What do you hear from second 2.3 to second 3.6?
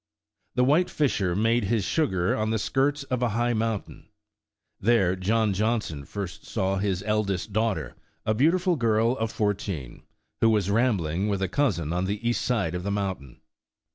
on the skirts of a high